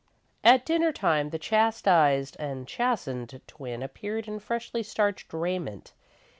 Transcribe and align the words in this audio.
At 0.43 0.65
dinner 0.65 0.91
time 0.91 1.29
the 1.29 1.37
chastised 1.37 2.35
and 2.39 2.67
chastened 2.67 3.39
twin 3.45 3.83
appeared 3.83 4.27
in 4.27 4.39
freshly 4.39 4.81
starched 4.81 5.31
raiment. 5.31 5.93